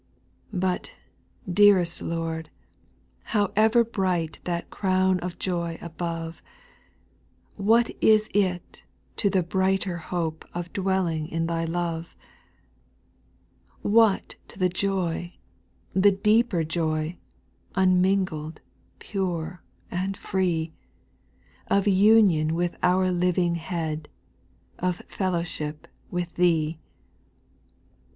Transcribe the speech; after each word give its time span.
5. 0.51 0.59
But, 0.61 0.95
dearest 1.47 2.01
Lord, 2.01 2.49
however 3.21 3.83
bright 3.83 4.39
That 4.45 4.71
crown 4.71 5.19
of 5.19 5.37
joy 5.37 5.77
above, 5.79 6.41
What 7.55 7.91
is 8.03 8.27
it 8.33 8.83
to 9.17 9.29
the 9.29 9.43
brighter 9.43 9.97
hope 9.97 10.43
Of 10.55 10.73
dwelling 10.73 11.27
in 11.27 11.45
Thy 11.45 11.65
love? 11.65 12.15
6. 13.75 13.75
What 13.83 14.35
to 14.47 14.57
the 14.57 14.69
joy, 14.69 15.35
the 15.93 16.11
deeper 16.11 16.63
joy, 16.63 17.19
Unmingled, 17.75 18.59
pure, 18.97 19.61
and 19.91 20.17
free. 20.17 20.73
Of 21.67 21.87
union 21.87 22.55
with 22.55 22.75
our 22.81 23.11
living 23.11 23.53
Head, 23.53 24.09
Of 24.79 24.95
fellowship 25.07 25.87
with 26.09 26.33
Thee? 26.37 26.79